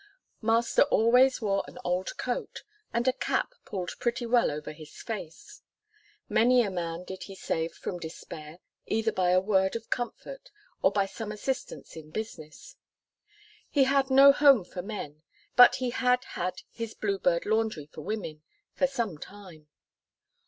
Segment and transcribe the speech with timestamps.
[0.41, 5.61] Master always wore an old coat, and a cap pulled pretty well over his face.
[6.27, 10.49] Many a man did he save from despair, either by a word of comfort,
[10.81, 12.77] or by some assistance in business.
[13.69, 15.21] He had no home for men,
[15.55, 18.41] but he had had his Bluebird Laundry for women,
[18.73, 19.67] for some time.